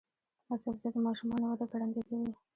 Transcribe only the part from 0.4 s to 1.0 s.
دا سبزی د